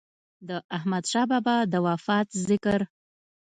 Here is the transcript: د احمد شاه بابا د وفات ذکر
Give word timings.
د 0.47 0.49
احمد 0.77 1.03
شاه 1.11 1.27
بابا 1.31 1.55
د 1.71 1.73
وفات 1.87 2.27
ذکر 2.47 2.79